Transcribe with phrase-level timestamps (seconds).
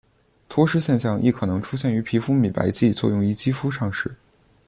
[0.49, 4.15] 脱失现象亦可能出现于皮肤美白剂作用于肌肤上时。